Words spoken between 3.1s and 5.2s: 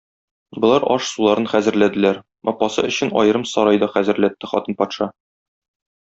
аерым сарай да хәзерләтте хатын патша.